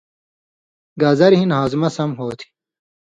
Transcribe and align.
گازریۡ 1.01 1.39
ہِن 1.39 1.51
ہاضمہ 1.57 1.89
سم 1.95 2.09
ہو 2.17 2.27
تھی۔ 2.39 2.47